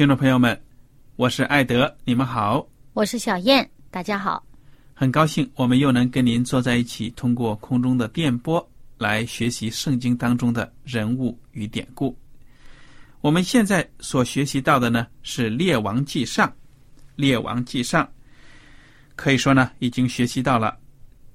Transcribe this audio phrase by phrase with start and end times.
[0.00, 0.58] 听众朋友们，
[1.16, 4.42] 我是艾德，你们好，我是小燕，大家好。
[4.94, 12.16] 很高兴我们又能跟您坐在一起，通过空中的电波来学习圣经当中的人物与典故。
[13.20, 16.48] 我们现在所学习到的呢是《列王纪上》，
[17.14, 18.02] 《列王纪上》
[19.16, 20.74] 可以说呢已经学习到了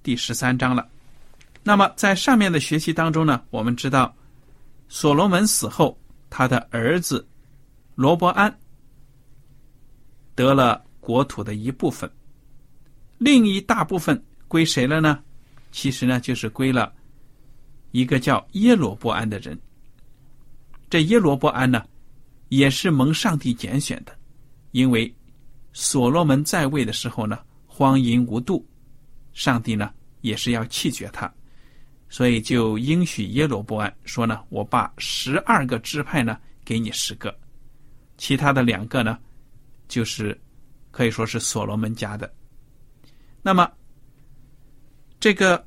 [0.01, 0.89] 第十三章了。
[1.61, 4.11] 那么在上面的学习当中呢，我们知道
[4.89, 5.95] 所罗门死后，
[6.31, 7.23] 他的儿子
[7.93, 8.53] 罗伯安
[10.35, 12.09] 得了国土的一部分。
[13.17, 15.23] 另一大部分归谁了呢？
[15.71, 16.93] 其实呢，就是归了
[17.91, 19.57] 一个叫耶罗波安的人。
[20.89, 21.83] 这耶罗波安呢，
[22.49, 24.15] 也是蒙上帝拣选的，
[24.71, 25.13] 因为
[25.73, 28.65] 所罗门在位的时候呢，荒淫无度，
[29.33, 29.91] 上帝呢
[30.21, 31.33] 也是要弃绝他，
[32.07, 37.35] 所以就应许耶罗波安说呢：“我把十二个支派呢给你十个，
[38.17, 39.19] 其他的两个呢，
[39.87, 40.39] 就是
[40.91, 42.31] 可以说是所罗门家的。”
[43.41, 43.71] 那么，
[45.19, 45.65] 这个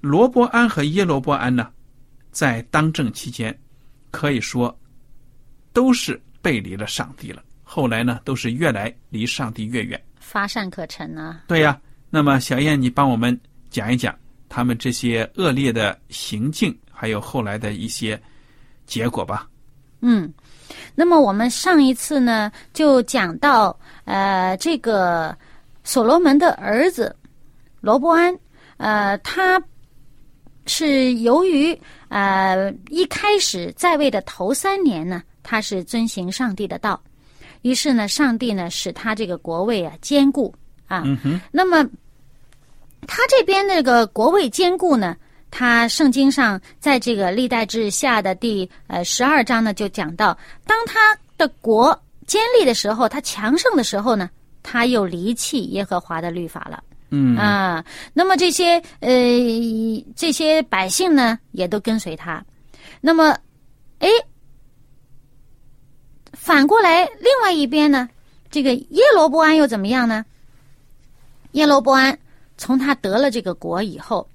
[0.00, 1.72] 罗伯安和耶罗伯安呢，
[2.30, 3.58] 在当政期间，
[4.10, 4.78] 可以说
[5.72, 7.42] 都是背离了上帝了。
[7.62, 11.44] 后来呢，都是越来离上帝越远，乏善可陈啊。
[11.46, 13.38] 对呀，那么小燕，你帮我们
[13.68, 18.20] 讲一讲他们这些恶劣的行径，还有后来的一些
[18.86, 19.48] 结果吧。
[20.00, 20.32] 嗯，
[20.94, 25.36] 那么我们上一次呢，就讲到呃这个。
[25.84, 27.16] 所罗门的儿子
[27.80, 28.38] 罗伯安，
[28.76, 29.58] 呃，他
[30.66, 31.74] 是由于
[32.10, 37.00] 呃一开始在位的头三年呢，他是遵行上帝的道，
[37.62, 40.54] 于是呢，上帝呢使他这个国位啊坚固
[40.88, 41.04] 啊。
[41.50, 41.82] 那么
[43.06, 45.16] 他这边那个国位坚固呢，
[45.50, 50.36] 他圣经上在这个历代志下的第呃十二章呢就讲到，
[50.66, 54.28] 当他的国建立的时候，他强盛的时候呢。
[54.60, 57.82] 他又离弃耶和华的律法了，嗯啊，
[58.12, 59.10] 那么这些呃
[60.14, 62.44] 这些百姓呢，也都跟随他。
[63.00, 63.34] 那么，
[64.00, 64.08] 哎，
[66.32, 68.10] 反过来另外一边呢，
[68.50, 70.22] 这个耶罗伯安又怎么样呢？
[71.52, 72.18] 耶罗伯安
[72.58, 74.28] 从他得了这个国以后，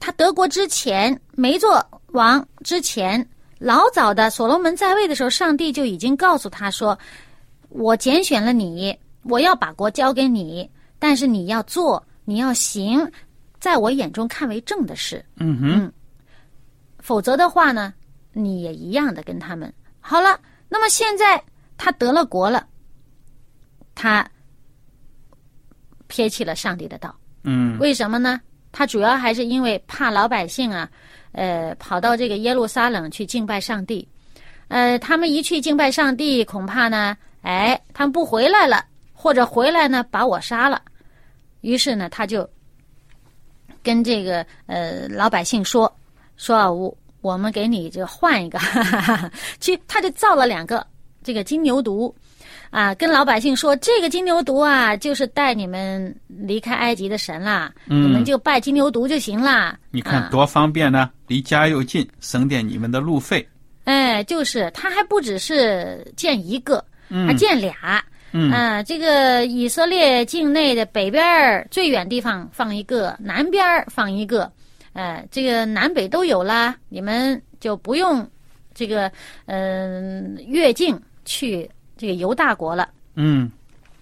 [0.00, 3.28] 他德国之前没做王之前，
[3.58, 6.98] 老早的所罗门在位的时候，上帝就已经告诉他说
[7.70, 13.06] ：“我拣选了你。”我要把国交给你，但是你要做，你要行，
[13.60, 15.22] 在我眼中看为正的事。
[15.36, 15.92] 嗯哼，
[17.00, 17.92] 否则的话呢，
[18.32, 19.70] 你也一样的跟他们。
[20.00, 21.42] 好了，那么现在
[21.76, 22.66] 他得了国了，
[23.94, 24.26] 他
[26.06, 27.14] 撇弃了上帝的道。
[27.42, 28.40] 嗯，为什么呢？
[28.72, 30.88] 他主要还是因为怕老百姓啊，
[31.32, 34.06] 呃，跑到这个耶路撒冷去敬拜上帝。
[34.68, 38.84] 呃，他们一去敬拜上帝，恐怕呢，哎，他们不回来了。
[39.20, 40.80] 或者回来呢，把我杀了。
[41.60, 42.48] 于是呢，他就
[43.82, 45.92] 跟这个呃老百姓说
[46.38, 48.60] ：“说，我我们给你这换一个。
[49.58, 50.86] ”去，他就造了两个
[51.24, 52.14] 这个金牛犊，
[52.70, 59.68] 啊，跟老百姓说，这个金牛犊啊，就是带你们离开埃及的神啦，嗯你们就拜金牛犊就行啦。
[59.68, 63.46] 啊你看多方便呢，离家又近，省点你们的路费。
[63.84, 66.76] 哎，就是他还不只是建一个，
[67.08, 68.02] 还嗯建俩。
[68.32, 74.52] 嗯啊，这个以色列境内的北边儿最远地方放一个，南边儿放一个，
[74.92, 78.28] 呃，这个南北都有啦，你们就不用
[78.74, 79.10] 这个
[79.46, 81.68] 嗯、越境去
[81.98, 82.88] 这个犹大国了。
[83.14, 83.50] 嗯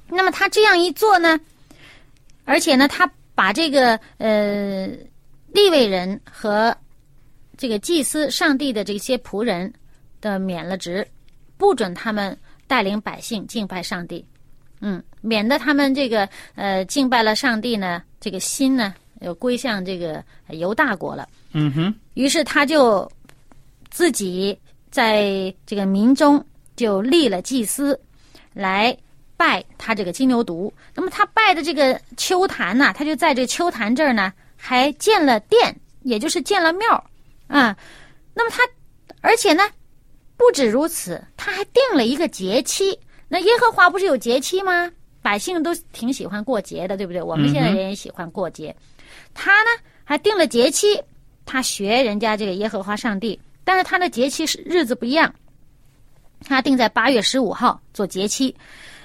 [0.08, 1.36] 那么他这样一做呢，
[2.44, 4.86] 而且呢，他把这个呃
[5.52, 6.76] 立位人和
[7.56, 9.72] 这个祭司上帝的这些仆人
[10.20, 11.04] 的免了职，
[11.56, 12.38] 不准他们
[12.68, 14.24] 带领百姓敬拜上帝，
[14.80, 21.28] 嗯，免得他们这个呃敬拜了上帝呢，这个心呢又归向这个犹大国了。
[21.52, 23.10] 嗯哼，于是他就
[23.90, 24.56] 自己
[24.90, 26.44] 在这个民中
[26.76, 27.98] 就立了祭司，
[28.52, 28.96] 来
[29.36, 30.70] 拜他这个金牛犊。
[30.94, 36.92] 那么他拜的这个秋坛呢、他就在这秋坛这儿呢，还建了殿，也就是建了庙
[37.48, 37.76] 啊。
[38.34, 38.62] 那么他，
[39.20, 39.62] 而且呢，
[40.36, 42.98] 不止如此，他还定了一个节期。
[43.28, 44.90] 那耶和华不是有节期吗？
[45.22, 47.20] 百姓都挺喜欢过节的，对不对？
[47.20, 48.74] 我们现在人也喜欢过节。
[49.34, 49.70] 他呢
[50.04, 51.02] 还定了节期，
[51.44, 55.34] 他学人家这个耶和华上帝，但是他的节期是日子不一样，
[56.46, 58.54] 他定在八月十五号做节期，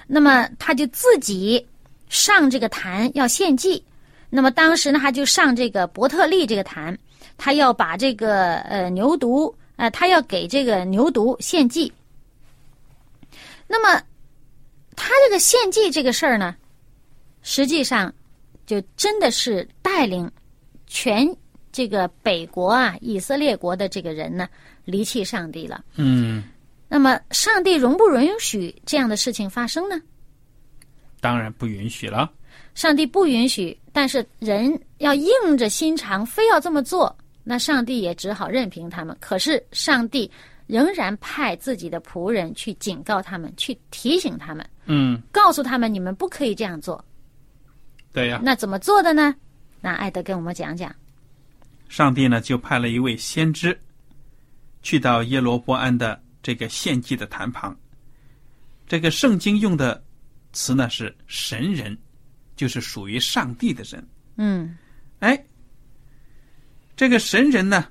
[0.06, 1.66] 那么他就自己
[2.08, 3.84] 上这个坛要献祭，
[4.30, 6.96] 那么当时呢他就上这个伯特利这个坛，
[7.36, 11.92] 他要把这个呃牛犊呃他要给这个牛犊献祭，
[13.66, 14.02] 那么
[14.94, 16.54] 他这个献祭这个事儿呢，
[17.42, 18.12] 实际上
[18.66, 20.30] 就真的是带领
[20.86, 21.26] 全
[21.72, 24.46] 这个北国啊，以色列国的这个人呢，
[24.84, 25.82] 离弃上帝了。
[25.96, 26.44] 嗯，
[26.92, 29.98] 那么，上帝容不允许这样的事情发生呢？
[31.22, 32.30] 当然不允许了。
[32.74, 39.16] 上帝不允许，但是人要硬着心肠，非要这么做，那上帝也只好任凭他们。
[39.20, 40.30] 可是，上帝
[40.66, 47.02] 仍然派自己的仆人去警告他们，去提醒他们，嗯，告诉他们你们不可以这样做。
[48.12, 49.34] 对呀、那怎么做的呢？
[49.80, 50.94] 那艾德跟我们讲讲。
[51.88, 53.80] 上帝呢就派了一位先知，
[54.82, 57.76] 去到耶罗波安的这个献祭的坛旁。
[58.86, 60.02] 这个圣经用的
[60.52, 61.96] 词呢是神人，
[62.56, 64.06] 就是属于上帝的人。
[64.36, 64.76] 嗯
[65.20, 65.42] 哎，
[66.96, 67.86] 这个神人呢，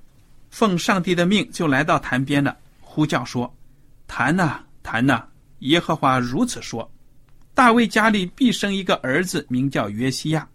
[0.50, 3.56] 奉上帝的命就来到坛边了，呼叫说
[4.06, 5.26] ：“坛呐、坛呐、
[5.60, 6.92] 耶和华如此说：
[7.54, 10.48] 大卫家里必生一个儿子，名叫约西亚。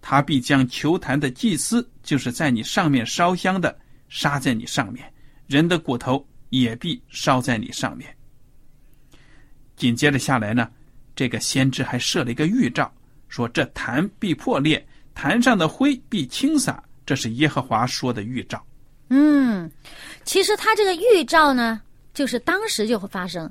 [0.00, 5.04] 他必将求坛的祭司，就是在你上面烧香的，杀在你上面；
[5.46, 8.14] 人的骨头也必烧在你上面。”
[9.74, 10.70] 紧接着下来呢，
[11.16, 12.92] 这个先知还设了一个预兆，
[13.28, 18.64] 说这坛必破裂，坛上的灰必倾洒，这是耶和华说的预兆。
[19.08, 19.70] 嗯，
[20.24, 21.80] 其实他这个预兆呢，
[22.14, 23.50] 就是当时就会发生，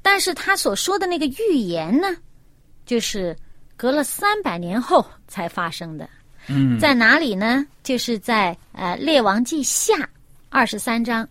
[0.00, 2.08] 但是他所说的那个预言呢，
[2.86, 3.36] 就是
[3.76, 6.08] 隔了三百年后才发生的。
[6.46, 7.66] 嗯，在哪里呢？
[7.82, 9.94] 就是在呃《列王记下》
[10.48, 11.28] 二十三章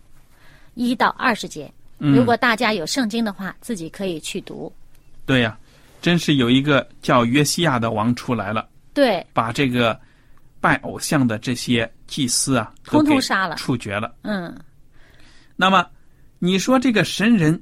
[0.78, 1.70] 一到二十节。
[1.98, 4.72] 嗯如果大家有圣经的话，自己可以去读。
[5.26, 5.58] 对呀、
[6.00, 9.98] 真是有一个叫约西亚的王出来了，对，把这个
[10.60, 14.14] 拜偶像的这些祭司啊，都通通杀了处决了。
[14.22, 14.56] 嗯，
[15.56, 15.84] 那么，
[16.38, 17.60] 你说这个神人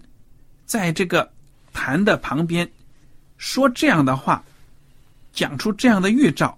[0.66, 1.32] 在这个
[1.72, 2.70] 坛的旁边
[3.38, 4.44] 说这样的话，
[5.32, 6.56] 讲出这样的预兆，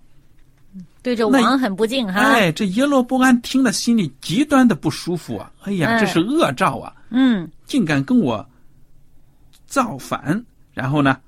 [1.08, 2.20] 对着那王很不敬哈。
[2.20, 5.50] 哎，这耶罗波安听了心里极端的不舒服啊！
[5.62, 6.92] 哎呀，哎这是恶兆啊！
[7.08, 8.46] 嗯竟敢跟我
[9.66, 10.44] 造反！
[10.74, 11.18] 然后呢，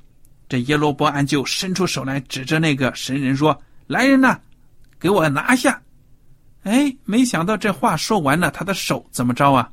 [0.51, 3.59] 这耶罗波安就伸出手来，指着那个神人说
[3.89, 4.39] ：“来人呐，
[4.99, 5.81] 给我拿下！”
[6.65, 9.71] 哎，没想到这话说完了，他的手怎么着啊？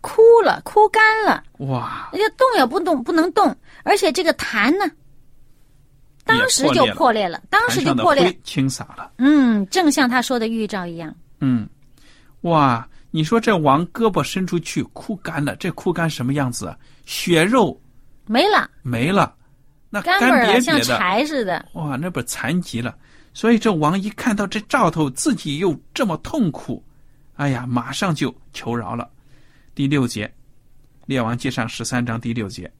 [0.00, 4.90] 哭了，哭干了，哇，人家动也不动，不能动，而且这个痰呢，
[6.24, 8.40] 当时就破裂了，当时就破裂灰。
[8.44, 9.12] 倾洒了。
[9.18, 11.14] 嗯，正像他说的预兆一样。
[11.40, 11.68] 嗯，
[12.42, 16.76] 哇，你说这王胳膊伸出去枯干了，这枯干什么样子啊？
[17.06, 17.80] 血肉
[18.26, 19.34] 没了，没了，
[19.88, 21.66] 那干瘪瘪的，柴似的。
[21.72, 22.96] 哇，那不残疾了。
[23.32, 26.84] 所以这王一看到这兆头，自己又这么痛苦，
[27.36, 29.08] 哎呀，马上就求饶了。
[29.74, 30.26] 第六节，
[31.06, 32.70] 《列王记上》十三章第六节，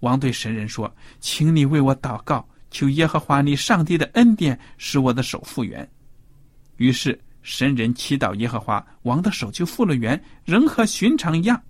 [0.00, 5.88] 王对神人说：“请你为我祷告，求耶和华你上帝的恩典，使我的手复原。”
[6.78, 11.62] 于是神人祈祷耶和华，王的手就复了原，仍和寻常一样。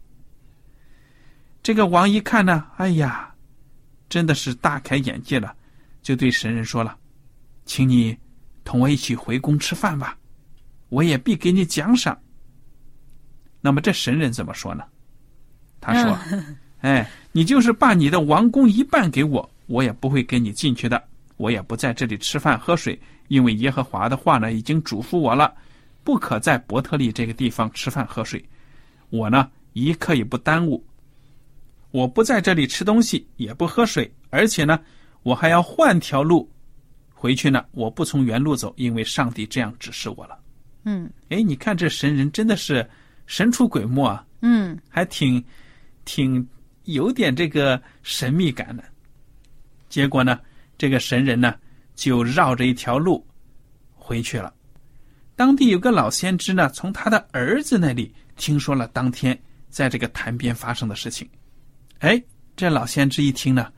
[1.63, 3.35] 这个王一看呢，哎呀，
[4.09, 5.55] 真的是大开眼界了，
[6.03, 6.97] 就对神人说了
[7.67, 8.17] ：“请你
[8.65, 10.17] 同我一起回宫吃饭吧，
[10.89, 12.19] 我也必给你奖赏。”
[13.61, 14.85] 那么这神人怎么说呢？
[15.81, 16.19] 他说
[16.81, 21.03] ：“哎，你就是把你的王宫一半给我，我也不会跟你进去的，
[21.37, 25.55] 我也不在这里吃饭喝水，因为耶和华的话呢已经嘱咐我了，
[26.05, 28.45] 不可在伯特利这个地方吃饭喝水。
[29.11, 30.85] 我呢一刻也不耽误。”
[31.93, 34.81] 我不在这里吃东西，也不喝水，而且呢，
[35.23, 36.51] 我还要换条路
[37.13, 37.63] 回去呢。
[37.73, 40.39] 我不从原路走，因为上帝这样指示我了。
[40.85, 42.89] 嗯，哎，你看这神人真的是
[43.27, 44.25] 神出鬼没啊！
[44.41, 45.45] 嗯，还挺
[46.07, 46.49] 挺
[46.85, 48.83] 有点这个神秘感的。
[49.93, 50.41] 结果呢，
[50.79, 51.55] 这个神人呢
[51.95, 53.23] 就绕着一条路
[53.93, 54.51] 回去了。
[55.37, 61.29] 当地有个老先知呢，从他的儿子那里听说了当天在这个潭边发生的事情。
[61.99, 62.21] 哎，
[62.57, 63.71] 这老先知一听呢，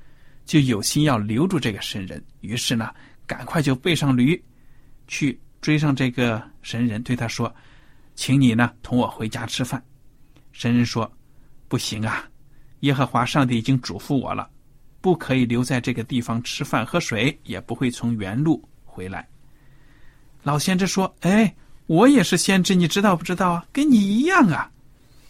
[0.44, 2.94] 就有心要留住这个神人，于是呢，
[3.26, 4.40] 赶快就背上驴，
[5.08, 7.52] 去追上这个神人，对他说
[8.14, 9.84] ：“请你呢同我回家吃饭。”
[10.52, 11.12] 神人说
[11.66, 12.24] ：“不行啊，
[12.80, 14.48] 耶和华上帝已经嘱咐我了，
[15.04, 19.28] 不可以留在这个地方吃饭喝水，也不会从原路回来。”
[20.42, 21.54] 老先知说：“哎，
[21.88, 23.66] 我也是先知，你知道不知道啊？
[23.70, 24.70] 跟你一样啊。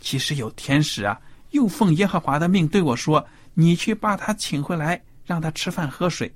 [0.00, 6.32] 其实有天使啊。”又奉耶和华的命对我说：“你去把他请回来，让他吃饭喝水。”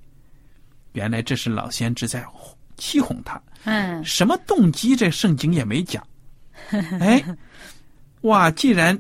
[0.95, 2.27] 原来这是老先知在
[2.77, 3.41] 欺哄他。
[3.63, 4.97] 嗯，什么动机？
[4.97, 6.05] 这圣经也没讲。
[6.99, 7.25] 哎，
[8.23, 8.51] 哇！
[8.51, 8.99] 既然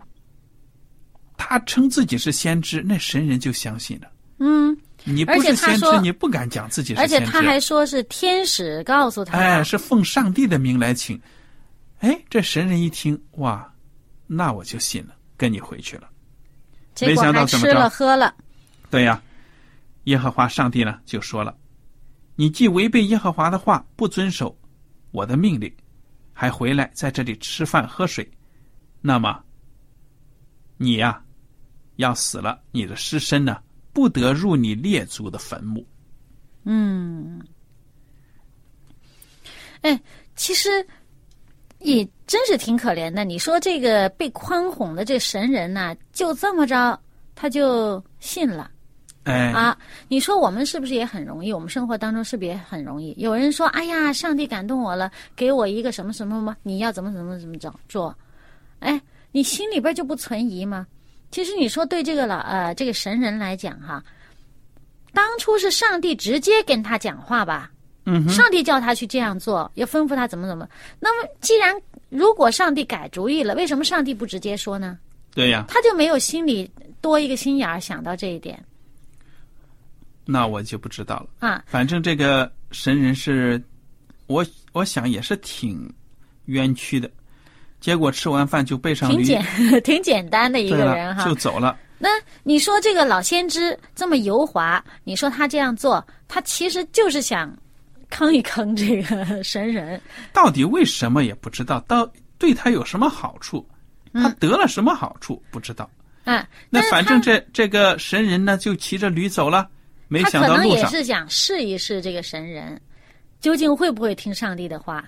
[1.37, 4.09] 他称自己是先知，那神人就相信了。
[4.39, 7.15] 嗯，你不是先知，你不敢讲自己是先知。
[7.15, 11.21] 而且他还说是天使告诉他，哎，是奉上帝的名来请。
[11.99, 13.73] 哎，这神人一听，哇，
[14.27, 15.15] 那我就信了。
[15.37, 16.09] 跟你回去了，
[17.01, 17.73] 没想到怎么着？
[17.73, 18.35] 吃了喝了，
[18.91, 19.23] 对呀，
[20.05, 21.57] 耶和华上帝呢就说了
[22.35, 24.59] ：“你既违背耶和华的话，不遵守
[25.13, 25.73] 我的命令，
[26.33, 28.29] 还回来在这里吃饭喝水，
[29.01, 29.41] 那么
[30.77, 31.23] 你呀
[31.97, 33.59] 要死了，你的尸身呢
[33.99, 35.85] 不得入你列祖的坟墓。”
[36.63, 37.43] 嗯，
[39.81, 40.01] 哎，
[40.37, 40.87] 其实。
[41.81, 43.25] 也真是挺可怜的。
[43.25, 46.99] 你说这个被宽哄的这神人呢，就这么着
[47.37, 48.69] 他就信了，
[49.23, 49.79] 哎啊！
[50.09, 51.53] 你说我们是不是也很容易？
[51.53, 53.15] 我们生活当中是不是也很容易？
[53.17, 56.57] 有人说：“哎呀，上帝感动我了，给我一个什么什么吗？
[56.65, 58.13] 你要怎么怎么怎么着做？”
[58.81, 59.01] 哎，
[59.31, 60.85] 你心里边就不存疑吗？
[61.31, 64.03] 其实你说对这个老呃这个神人来讲哈，
[65.13, 67.71] 当初是上帝直接跟他讲话吧。
[68.11, 70.67] 嗯上帝叫他去这样做，要吩咐他怎么怎么。
[70.99, 71.75] 那么，既然
[72.09, 74.99] 如果上帝改主意了，为什么上帝不直接说呢？
[75.35, 76.71] 对呀，他就没有心里
[77.03, 78.65] 多一个心眼儿想到这一点。
[80.25, 81.63] 那我就不知道了啊。
[81.67, 83.63] 反正这个神人是，
[84.27, 85.93] 我我想也是挺
[86.47, 87.11] 冤屈的。
[87.81, 89.45] 结果吃完饭就背上驴，挺简
[89.83, 91.79] 挺简单的一个人哈，就走了。
[91.99, 92.09] 那
[92.43, 97.53] 你说这个老先知这么油滑，你说他这样做，他其实就是想。
[98.11, 100.01] 坑一坑这个 神人，
[100.33, 101.79] 到底为什么也不知道？
[101.81, 103.69] 到对他有什么好处？
[104.15, 105.43] 他得了什么好处？
[105.51, 105.91] 不知道。
[106.25, 109.69] 啊，那反正这这个神人呢，就骑着驴走了。
[110.09, 112.81] 没想到路上，他可能也是想试一试这个神人，
[113.41, 115.05] 究竟会不会听上帝的话。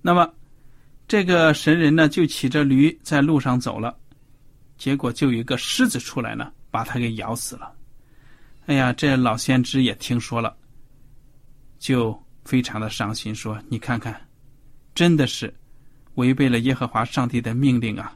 [0.00, 0.32] 那么，
[1.14, 3.96] 这个神人呢，就骑着驴在路上走了，
[4.76, 7.72] 结果就有一个狮子出来呢，把他给咬死了。
[8.66, 10.56] 哎呀，这老先知也听说了。
[11.78, 14.20] 就非常的伤心，说：“你看看，
[14.92, 15.54] 真的是
[16.16, 18.12] 违背了耶和华上帝的命令啊！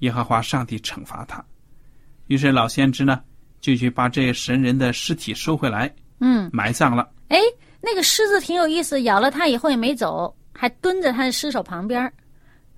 [0.00, 1.42] 耶和华上帝惩罚他。”
[2.28, 3.22] 于是老先知呢，
[3.62, 7.10] 就去把这神人的尸体收回来，嗯，埋葬了。
[7.28, 7.38] 哎，
[7.80, 12.12] 那个狮子挺有意思，咬了他以后也没走，还蹲在他的尸首旁边。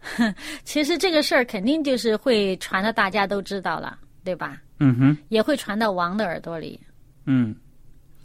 [0.65, 4.61] 其实这个事儿肯定就是会传的，大家都知道了，对吧？
[4.81, 6.81] 嗯哼，也会传到王的耳朵里。
[7.25, 7.55] 嗯，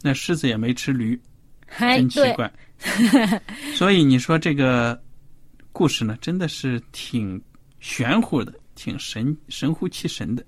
[0.02, 1.20] 那狮子也没吃驴。
[1.78, 2.50] 真奇怪，
[3.76, 4.98] 所以你说这个
[5.70, 7.40] 故事呢，真的是挺
[7.78, 10.42] 玄乎的，挺神神乎其神的。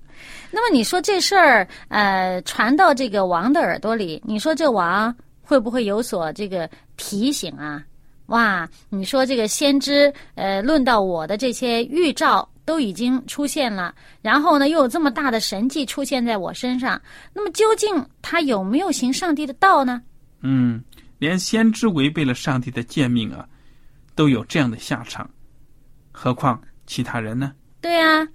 [0.50, 7.84] 那么你说这事儿，呃，传到这个王的耳朵里，你说这王会不会有所这个提醒啊？
[8.30, 17.00] 哇，你说这个先知，呃，论到我的这些预兆都已经出现了，然后呢，又有这么大的神迹出现在我身上，
[17.32, 20.02] 那么究竟他有没有行上帝的道呢？
[20.40, 20.82] 嗯。
[21.18, 23.46] 连先知违背了上帝的诫命啊，
[24.14, 25.28] 都有这样的下场，
[26.10, 27.52] 何况其他人呢？
[27.82, 28.26] 对啊，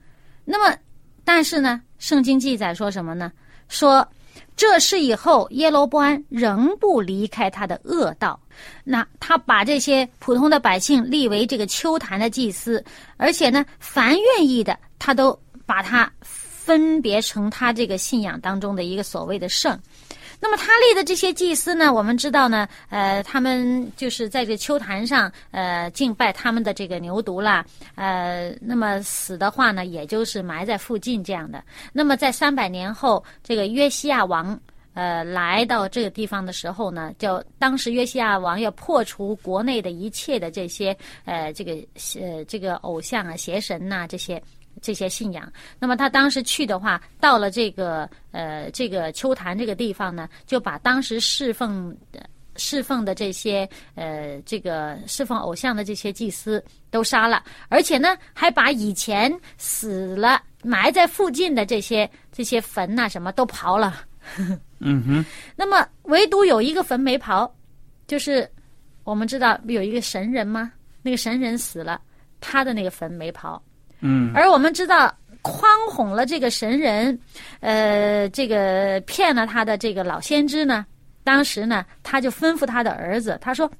[0.43, 0.77] 那么，
[1.23, 3.31] 但是呢，圣经记载说什么呢？
[3.69, 4.07] 说
[4.55, 8.39] 这事以后，耶罗波安仍不离开他的恶道。
[8.83, 12.83] 那他把这些普通的百姓立为这个秋坛的祭司，
[13.17, 19.79] 而且呢，凡愿意的，他都把他分别成他这个信仰当中的一个所谓的圣。
[20.37, 31.63] 那么他立的这些祭司呢，我们知道呢，呃，他们就是在这秋坛上，呃，敬拜他们的这个牛犊啦，呃，那么死的话呢，也就是埋在附近这样的。
[31.93, 34.59] 那么在三百年后，这个约西亚王，
[34.95, 41.73] 呃，来到这个地方的时候呢，就当时约西亚王要破除国内的一切的这些，呃，这个
[42.19, 44.41] 呃这个偶像啊、邪神呐这些。
[44.81, 45.49] 这些信仰，
[45.79, 51.95] 那么他当时去的话，到了这个呃这个秋坛这个地方呢，就把当时侍奉
[52.57, 56.61] 侍奉的这些呃这个侍奉偶像的这些祭司
[56.91, 64.03] 都杀了，而且呢还把以前死了埋在附近的这些这些坟呐什么都刨了。
[64.79, 65.25] 嗯哼。
[65.55, 67.49] 那么唯独有一个坟没刨，
[68.07, 68.49] 就是
[69.03, 70.71] 我们知道有一个神人吗？
[71.01, 72.01] 那个神人死了，
[72.41, 73.59] 他的那个坟没刨。
[74.01, 77.17] 嗯，而我们知道诓哄了这个神人，
[77.59, 80.85] 呃，这个骗了他的这个老先知呢，
[81.23, 83.71] 当时呢，他就吩咐他的儿子，他说：“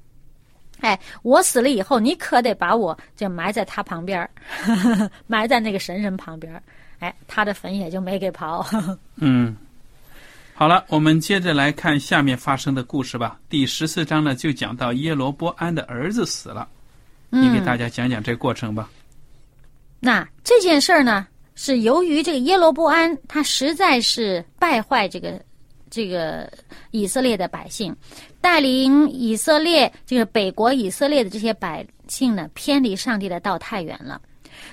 [0.80, 4.28] 哎，我死了以后，你可得把我就埋在他旁边
[5.26, 6.62] 埋在那个神人旁边
[6.98, 8.64] 哎，他的坟也就没给刨。
[9.16, 9.54] 嗯，
[10.58, 13.38] 好了，我们接着来看下面发生的故事吧。
[13.46, 16.66] 第十四章呢，就讲到耶罗波安的儿子死了，
[17.28, 18.88] 你给大家讲讲这过程吧。
[20.00, 25.38] 那这件事儿呢，是由于这个耶罗波安他实在是败坏这个
[25.90, 26.50] 这个
[26.90, 27.94] 以色列的百姓，
[28.40, 34.18] 带领以色列这个北国以色列的这些百姓呢，偏离上帝的道太远了。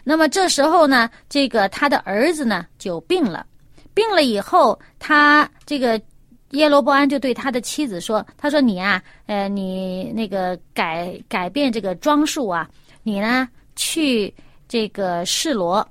[0.06, 3.46] 那么这时候呢，这个他的儿子呢就病了，
[3.94, 6.02] 病了以后，他这个
[6.52, 12.70] 耶罗波安就对他的妻子说：“他说你啊，呃，你那个改改变这个装束啊，
[13.04, 14.34] 你呢去。”
[14.66, 15.88] 这个示罗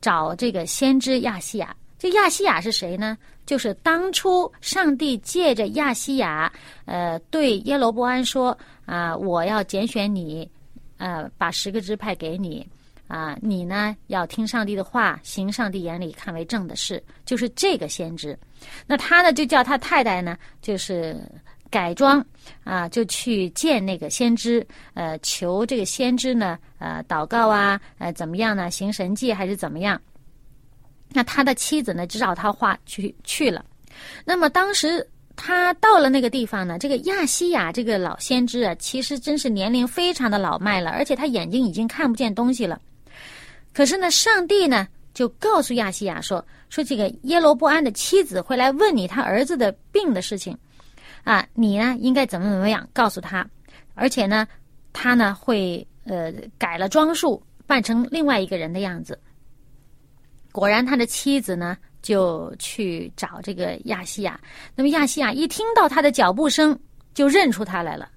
[0.00, 3.18] 找这个先知亚西亚，这亚西亚是谁呢？
[3.44, 6.50] 就是当初上帝借着亚西亚，
[6.86, 10.48] 呃，对耶罗波安说啊，我要拣选你，
[10.96, 12.66] 呃，把十个支派给你，
[13.14, 18.38] 啊，你呢要听上帝的话，行上帝眼里看为正的事，就是这个先知。
[18.86, 21.20] 那他呢就叫他太太呢，就是。
[21.72, 22.22] 改装
[22.64, 28.70] 啊，就去见那个先知，呃，求这个先知呢，呃，祷告啊，呃，怎么样呢？
[28.70, 29.98] 行神迹还是怎么样？
[31.08, 33.64] 那他的妻子呢，就照他话去去了。
[34.22, 42.78] 那么当时他到了那个地方呢，这个亚西亚这个老先知啊，其实真是年龄非常的老迈了，而且他眼睛已经看不见东西了。
[43.72, 50.56] 可是呢，上帝呢就告诉亚西亚说，说这个耶罗波安的妻子会来问你他儿子的病的事情。
[51.24, 53.48] 啊，你呢应该怎么怎么样告诉他，
[53.94, 54.46] 而且呢，
[54.92, 59.16] 他呢会呃改了装束，扮成另外一个人的样子。
[60.50, 64.38] 果然，他的妻子呢就去找这个亚西亚。
[64.74, 66.76] 那么亚西亚一听到他的脚步声，
[67.14, 68.10] 就认出他来了。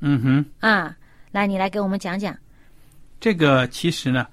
[0.00, 0.96] 嗯哼，啊，
[1.30, 2.36] 来，你来给我们讲讲。
[3.20, 4.26] 这个其实呢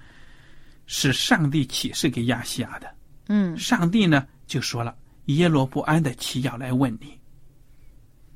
[0.85, 2.95] 是上帝启示给亚西亚的。
[3.27, 4.95] 嗯，上帝呢就说了，
[5.25, 7.19] 耶罗不安的妻要来问你。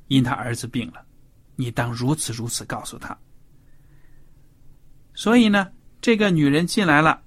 [0.08, 1.04] 因他儿子病了，
[1.54, 3.16] 你当如此如此告诉他。
[5.14, 7.22] 所以呢，这个女人进来了，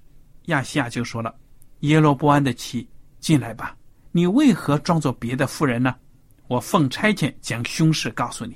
[0.48, 1.34] 亚西亚就说了
[1.82, 3.78] ：“耶罗波安的妻，进来吧。
[4.12, 5.96] 你为何装作别的妇人呢？
[6.48, 8.56] 我奉差遣将凶事告诉你。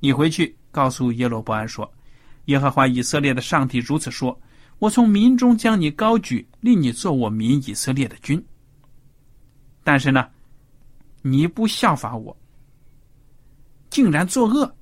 [0.00, 1.92] 你回去告诉耶罗波安说：
[2.46, 4.40] 耶和华以色列的上帝如此说：
[4.82, 8.44] 我从民中将你高举，立你做我民以色列的君。
[9.84, 10.28] 但是呢，
[11.22, 12.36] 你不效法我。”
[13.90, 14.74] 竟然作恶，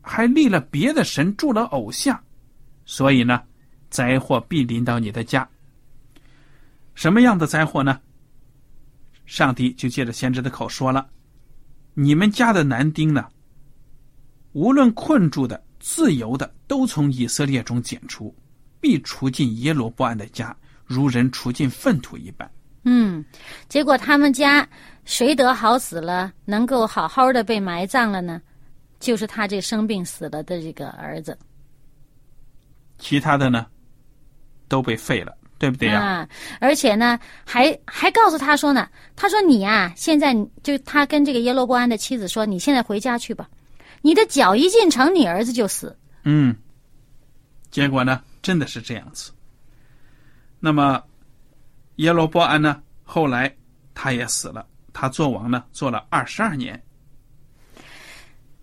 [0.00, 2.16] 还立了别的神，铸了偶像，
[2.84, 3.42] 所以呢，
[3.90, 5.48] 灾祸必临到你的家。
[6.94, 8.00] 什么样的灾祸呢？
[9.26, 11.10] 上帝就借着先知的口说了：
[11.94, 13.26] 你们家的男丁呢，
[14.52, 18.32] 无论困住的、自由的，都从以色列中剪除，
[18.82, 22.50] 必除尽耶罗波安的家，如人除尽粪土一般。
[22.84, 23.24] 嗯，
[23.70, 24.68] 结果他们家。
[25.04, 28.40] 谁得好死了，能够好好的被埋葬了呢？
[29.00, 31.36] 就是他这生病死了的这个儿子。
[33.00, 33.66] 其他的呢，
[34.68, 36.00] 都被废了，对不对呀？
[36.00, 36.28] 啊，
[36.60, 43.50] 而且呢，还还告诉他说呢，他说你啊，现在就他跟这个耶罗波安的妻子说，你现在回家去吧，
[44.02, 45.98] 你的脚一进城，你儿子就死。
[46.22, 46.54] 嗯，
[47.72, 49.32] 结果呢，真的是这样子。
[50.60, 51.02] 那么
[51.96, 53.54] 耶罗波安呢，后来
[53.94, 54.66] 他也死了。
[54.92, 56.80] 他做王呢，做了二十二年。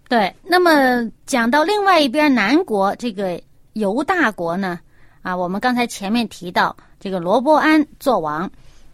[0.07, 3.41] 对，那么讲到另外一边南国这个
[3.73, 4.79] 犹大国呢，
[5.21, 8.49] 啊，我们刚才前面提到这个罗伯安做王，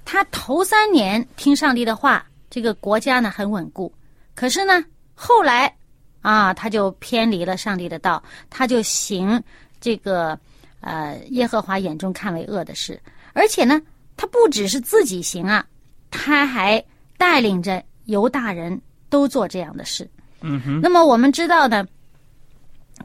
[0.05, 3.93] 他头三年听上帝的话，这个国家呢很稳固。
[4.33, 5.73] 可是呢，后来
[6.21, 9.41] 啊，他就偏离了上帝的道，他就行
[9.79, 10.39] 这个
[10.85, 13.01] 呃耶和华眼中看为恶的事，
[13.33, 13.81] 而且呢，
[14.15, 15.65] 他不只是自己行啊，
[16.11, 16.83] 他还
[17.17, 20.07] 带领着犹大人都做这样的事。
[20.41, 21.83] 嗯哼，那么我们知道呢，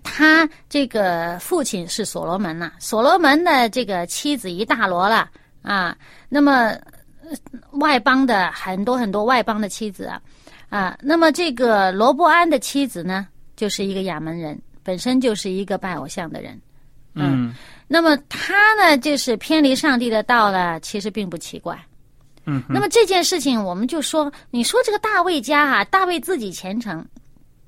[0.02, 5.30] 他这个父亲是所罗门呐、所罗门的这个妻子一大摞了
[5.62, 5.96] 啊。
[6.28, 6.76] 那么
[7.24, 7.30] 呃
[7.78, 10.20] 外邦的很多很多外邦的妻子啊
[10.68, 10.98] 啊。
[11.00, 16.60] 那么这个罗伯安的妻子呢，就是一个亚门人，本身就是一个拜偶像的人。
[17.14, 17.54] 嗯
[17.88, 21.78] 那么他呢，就是偏离上帝的道了，其实并不奇怪。
[22.46, 27.04] 嗯，那么这件事情，我们就说，你说这个大卫家啊，大卫自己虔诚，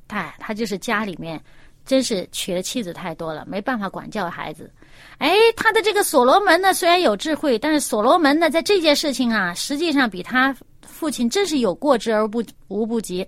[0.09, 1.40] 哎，他就是家里面
[1.85, 4.72] 真是娶的妻子太多了，没办法管教孩子。
[5.18, 13.27] 哎，他的这个所罗门呢，虽然有智慧，但是所罗门呢，在这件事情啊，实际上比他父亲真是有过之而不无不及，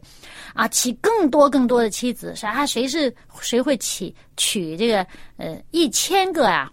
[0.53, 6.71] 啊，娶更多更多的妻子，啥谁是谁会娶娶这个呃一千个啊？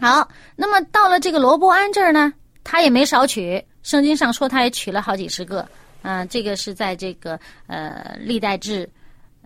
[0.00, 5.66] 好，那么到了这个罗伯安这儿呢，他也没少娶，圣经上说他也娶了好几十个，
[6.02, 8.88] 嗯、这个是在这个呃历代志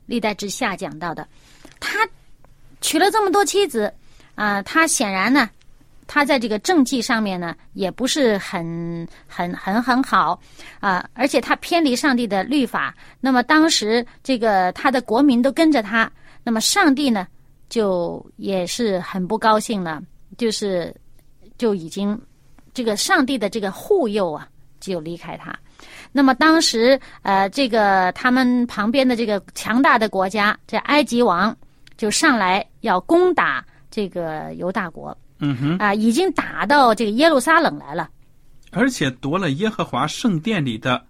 [0.07, 1.27] 历代志下讲到的，
[1.79, 2.09] 他
[2.81, 3.93] 娶了这么多妻子，
[4.35, 5.49] 啊、他显然呢，
[6.13, 10.37] 他在这个政绩上面呢，也不是很很很很好
[10.81, 12.93] 啊、而且他偏离上帝的律法。
[13.21, 16.11] 那么当时这个他的国民都跟着他，
[16.43, 17.29] 那么上帝呢，
[17.69, 20.03] 就也是很不高兴了，
[20.37, 20.93] 就是
[21.57, 22.21] 就已经
[22.75, 24.49] 这个上帝的这个护佑啊，
[24.81, 25.57] 就离开他。
[26.11, 31.57] 那么当时呃，这个他们旁边的这个强大的国家，这埃及王
[31.97, 38.09] 就上来要攻打这个犹大国嗯哼，啊、已经打到这个耶路撒冷来了。
[38.73, 41.03] 而且夺了耶和华圣殿里的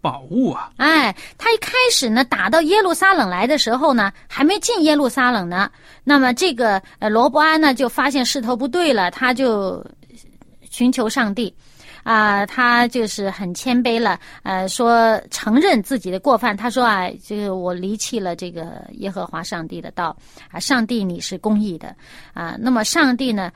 [0.00, 0.70] 宝物啊。
[0.76, 5.68] 哎，他一开始呢，打到耶路撒冷来的时候呢，还没进耶路撒冷呢。
[6.04, 9.84] 那么这个呃罗伯安呢，就发现势头不对了，他就
[10.70, 11.52] 寻求上帝，
[12.04, 16.56] 啊、他就是很谦卑了，呃，说承认自己的过犯。
[16.56, 20.16] 他说啊，这个我离弃了这个耶和华上帝的道
[20.52, 21.96] 啊，上帝你是公义的
[22.32, 22.56] 啊。
[22.60, 23.50] 那么上帝呢？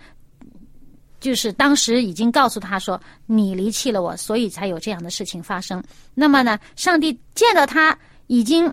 [1.22, 5.82] 就是当时已经告诉他说，你离弃了我，所以才有这样的事情发生。
[6.12, 8.70] 那么呢，上帝见到他已经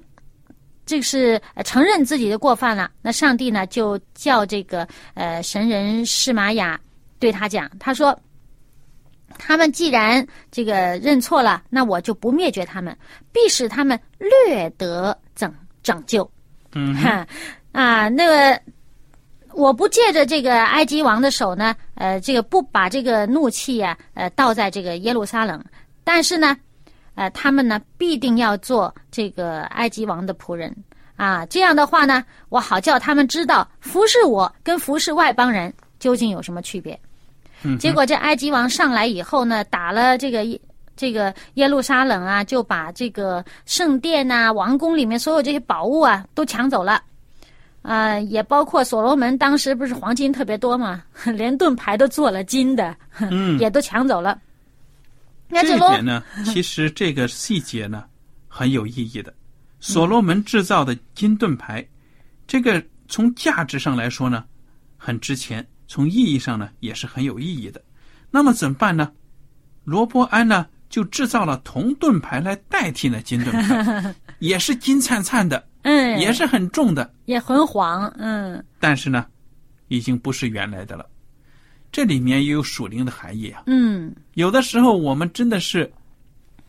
[0.85, 6.77] 这是呃承认自己的过犯了，那上帝呢就叫这个呃神人施玛雅
[7.19, 8.19] 对他讲，他说。
[9.37, 12.97] 他们既然这个认错了，那我就不灭绝他们，
[13.31, 16.29] 必使他们略得拯拯救。
[16.73, 17.25] 嗯，哈
[17.71, 18.59] 啊，那个
[19.59, 25.61] 我不借着这个埃及王的手呢，呃，这个不把这个怒气呀、呃，倒在这个耶路撒冷，
[26.05, 26.55] 但是呢，
[27.15, 30.73] 呃，他们呢必定要做这个埃及王的仆人
[31.17, 36.97] 啊，这样的话呢，我好叫他们知道服侍我跟服侍外邦人究竟有什么区别。
[37.63, 40.57] 嗯结果这埃及王上来以后呢，打了这个耶
[40.95, 47.01] 这个耶路撒冷啊，就把这个圣殿呐、王宫里面所有这些宝物啊都抢走了。
[47.81, 54.39] 啊、也包括所罗门当时不是黄金特别多嘛，连盾牌都做了金的，嗯，也都抢走了。
[55.47, 58.03] 那这点呢，其实这个细节呢
[58.47, 59.33] 很有意义的。
[59.79, 61.83] 所罗门制造的金盾牌，
[62.45, 64.43] 这个从价值上来说呢
[64.97, 67.81] 很值钱，从意义上呢也是很有意义的。
[68.29, 69.11] 那么怎么办呢？
[69.85, 78.63] 罗伯安呢就制造了铜盾牌来代替那金盾牌， 也是金灿灿的，嗯，也是很重的，也很黄，嗯。
[78.79, 79.25] 但是呢，
[79.87, 81.05] 已经不是原来的了。
[81.91, 83.63] 这里面也有属灵的含义啊。
[83.65, 84.13] 嗯。
[84.33, 85.91] 有的时候我们真的是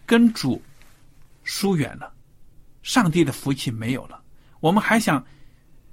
[0.07, 0.61] 跟主
[1.44, 2.12] 疏远了，
[2.83, 4.20] 上帝的福气没有了，
[4.61, 5.25] 我们还想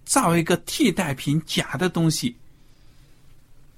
[0.05, 2.35] 造一个替代品，假的东西，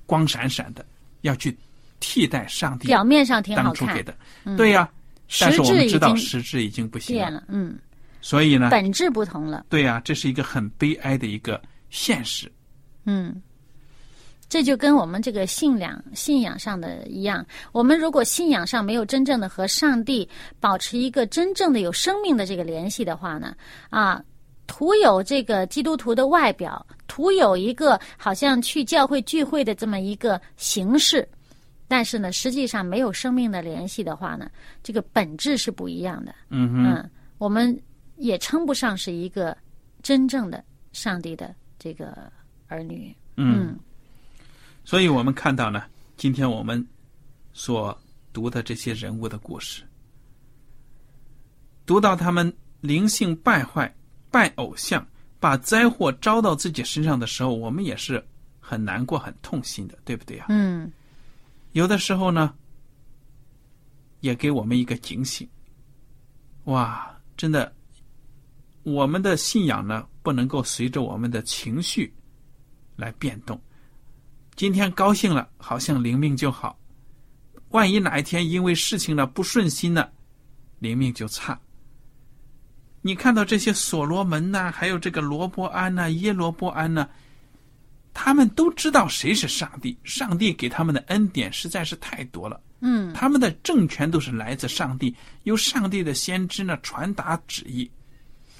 [0.06, 0.86] 光闪闪的，
[1.22, 1.58] 要去
[2.00, 4.16] 替代上帝表面上挺好看当初给，的。
[4.56, 4.90] 对呀、
[5.28, 7.78] 实但是我们知道实质已经不行了，了，嗯，
[8.22, 12.52] 所以呢，本质不同了，对呀、这是一个很悲哀的一个现实。
[13.06, 13.42] 嗯。
[14.52, 20.28] 这就跟我们这个信仰信仰上的一样，我们如果信仰上没有真正的和上帝
[20.60, 23.56] 保持一个真正的有生命的这个联系的话呢，
[23.92, 24.20] 啊，
[24.66, 31.30] 徒有这个基督徒的外表，徒有一个好像去教会聚会的这么一个形式，
[31.88, 34.50] 但是呢，实际上没有生命的联系的话呢，
[34.82, 36.34] 这个本质是不一样的。
[36.50, 37.80] 嗯哼，嗯，我们
[38.20, 39.58] 也称不上是一个
[40.04, 42.32] 真正的上帝的这个
[42.68, 43.16] 儿女。
[43.38, 43.78] 嗯，
[44.84, 45.84] 所以我们看到呢，
[46.18, 46.86] 今天我们
[47.54, 47.98] 所
[48.34, 49.84] 读的这些人物的故事，
[51.86, 53.94] 读到他们灵性败坏、
[54.30, 55.06] 拜偶像，
[55.40, 58.24] 把灾祸招到自己身上的时候，我们也是
[58.60, 60.48] 很难过、很痛心的，对不对啊？
[60.50, 60.92] 嗯
[61.72, 62.54] 有的时候呢，
[64.20, 65.48] 也给我们一个警醒。
[66.66, 67.72] 哇，真的，
[68.94, 72.14] 我们的信仰呢，不能够随着我们的情绪
[72.96, 73.60] 来变动。
[74.56, 76.76] 今天高兴了，好像灵命就好；
[77.70, 80.10] 万一哪一天因为事情呢不顺心呢，
[80.80, 81.60] 灵命就差。
[83.02, 87.08] 你看到这些所罗门呐、还有这个罗伯安呐、耶罗伯安呐、
[88.14, 92.60] 他们都知道谁是上帝，上帝给他们的恩典实在是太多了。
[92.82, 97.90] 嗯他们的政权都是来自上帝，由上帝的先知呢传达旨意，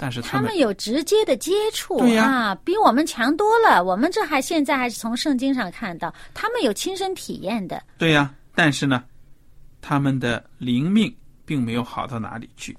[0.02, 3.84] 但是他们有直接的接触啊，比我们强多了。
[3.84, 7.84] 我们这还现在还是从圣经上看到，他们有亲身体验的。
[7.98, 9.04] 对呀、但是呢，
[9.82, 12.74] 他们的灵命并没有好到哪里去，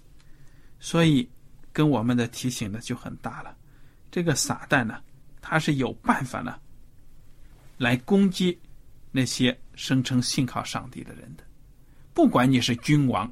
[0.80, 1.30] 所以
[1.72, 3.56] 跟我们的提醒呢就很大了。
[4.10, 5.00] 这个撒旦呢，
[5.42, 6.56] 他是有办法呢，
[7.78, 8.60] 来攻击
[9.12, 11.44] 那些声称信靠上帝的人的，
[12.16, 13.32] 不管你是君王，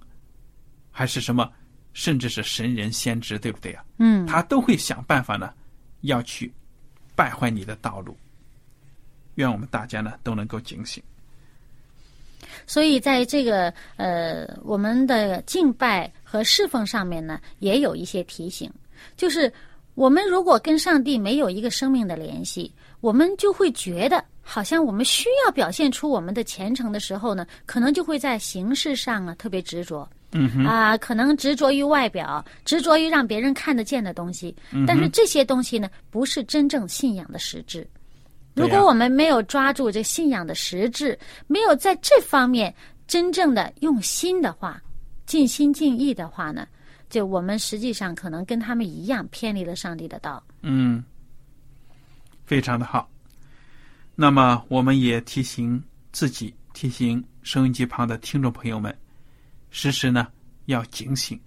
[0.92, 1.52] 还是什么，
[1.94, 5.54] 甚至是神人先知，对不对啊、嗯他都会想办法呢，
[6.02, 6.52] 要去
[7.16, 8.16] 败坏你的道路。
[9.36, 11.02] 愿我们大家呢都能够警醒。
[12.66, 18.72] 所以在这个呃我们的敬拜和侍奉上面呢，也有一些提醒，
[19.18, 19.52] 就是
[19.96, 22.72] 我们如果跟上帝没有一个生命的联系，
[23.02, 30.10] 我们就会觉得好像我们需要表现出我们的虔诚的时候呢，可能就会在形式上啊特别执着。
[30.32, 37.88] 嗯哼，啊、可能执着于外表，执着于让别人看得见的东西，嗯但是这些东西呢，不是真正信仰的实质。
[38.56, 42.74] 如果我们没有抓住这信仰的实质，没有在这方面
[43.08, 44.82] 真正的用心的话，
[45.26, 46.68] 尽心尽意的话呢，
[47.10, 50.44] 就我们实际上可能跟他们一样偏离了上帝的道。
[50.62, 51.04] 嗯，
[52.46, 53.10] 非常的好。
[54.16, 58.94] 那么，我们也提醒自己，提醒收音机旁的听众朋友们，
[59.70, 60.28] 时时呢
[60.66, 61.40] 要警醒，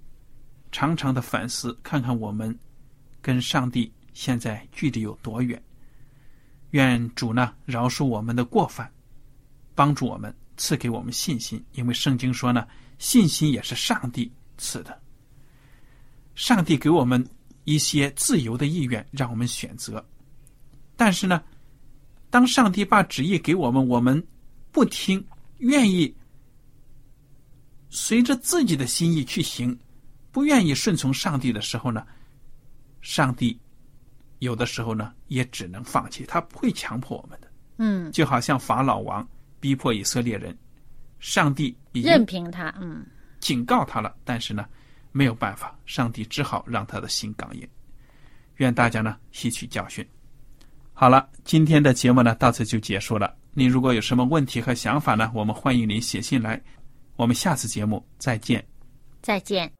[0.71, 2.57] 常常的反思，看看我们
[3.21, 5.61] 跟上帝现在距离有多远。
[6.71, 8.91] 愿主呢饶恕我们的过犯，
[9.75, 11.63] 帮助我们，赐给我们信心。
[11.73, 12.67] 因为圣经说呢，
[12.99, 14.99] 信心也是上帝赐的。
[16.35, 17.23] 上帝给我们
[17.65, 20.03] 一些自由的意愿，让我们选择。
[20.97, 21.43] 但是呢，
[22.31, 24.27] 当上帝把旨意给我们，我们
[24.71, 25.23] 不听，
[25.59, 26.15] 愿意
[27.95, 29.79] 随着自己的心意去行，
[30.31, 32.07] 不愿意顺从上帝的时候呢，
[33.03, 33.61] 上帝
[34.39, 37.53] 有的时候呢也只能放弃，他不会强迫我们的。
[37.77, 39.29] 嗯，就好像法老王
[39.61, 40.57] 逼迫以色列人，
[41.19, 43.05] 上帝已任经凭他，嗯，
[43.41, 44.65] 警告他了，但是呢，
[45.13, 47.69] 没有办法，上帝只好让他的心刚硬。
[48.57, 50.07] 愿大家呢吸取教训。
[50.95, 53.37] 好了，今天的节目呢到此就结束了。
[53.53, 56.59] 您如果有什么问题和想法呢，我们欢迎您写信来。
[57.17, 58.65] 我们下次节目再见。
[59.21, 59.71] 再见。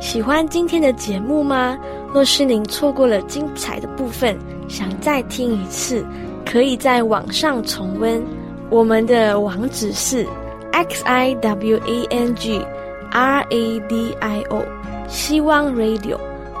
[0.00, 1.78] 喜欢今天的节目吗？
[2.12, 6.06] 若是您错过了精彩的部分，想再听一次，
[6.46, 8.22] 可以在网上重温。
[8.70, 10.26] 我们的网址是
[10.72, 12.64] x i w a n g
[13.10, 14.64] r a d i o
[15.08, 16.18] 希望 Radio，